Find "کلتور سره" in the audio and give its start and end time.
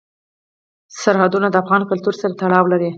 1.89-2.33